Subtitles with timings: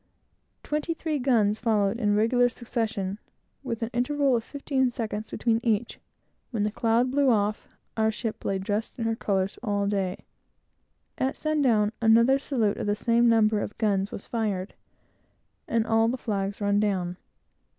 [0.63, 3.19] Twenty three guns followed in regular succession,
[3.61, 5.99] with an interval of fifteen seconds between each
[6.49, 7.53] when the cloud cleared away,
[7.95, 10.25] and the ship lay dressed in her colors, all day.
[11.19, 14.73] At sun down, another salute of the same number of guns was fired,
[15.67, 17.17] and all the flags run down.